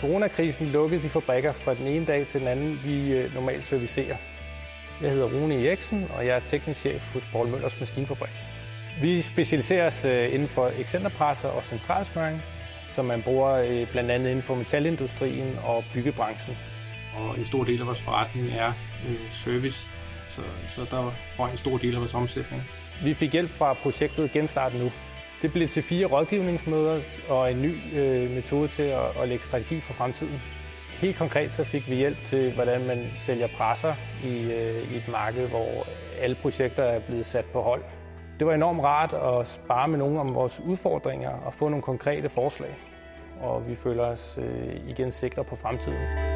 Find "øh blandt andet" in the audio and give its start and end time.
13.52-14.30